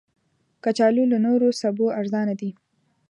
[0.63, 2.49] کچالو له نورو سبو ارزانه دي